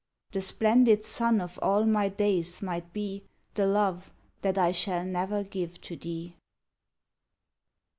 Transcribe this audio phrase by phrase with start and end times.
[0.31, 5.43] The splendid sun of all my days might be The love that I shall never
[5.43, 6.33] give to thee.